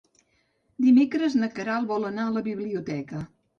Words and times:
Dimecres 0.85 1.37
na 1.43 1.51
Queralt 1.59 1.93
vol 1.93 2.09
anar 2.11 2.25
a 2.31 2.35
la 2.41 2.45
biblioteca. 2.51 3.25